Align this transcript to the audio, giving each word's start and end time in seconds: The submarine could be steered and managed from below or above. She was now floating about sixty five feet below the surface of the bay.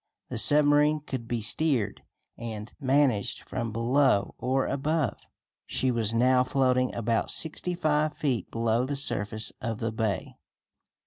The 0.29 0.39
submarine 0.39 1.01
could 1.01 1.27
be 1.27 1.41
steered 1.41 2.01
and 2.35 2.73
managed 2.79 3.47
from 3.47 3.71
below 3.71 4.33
or 4.39 4.65
above. 4.65 5.19
She 5.67 5.91
was 5.91 6.11
now 6.11 6.43
floating 6.43 6.91
about 6.95 7.29
sixty 7.29 7.75
five 7.75 8.15
feet 8.17 8.49
below 8.49 8.83
the 8.87 8.95
surface 8.95 9.51
of 9.61 9.77
the 9.77 9.91
bay. 9.91 10.37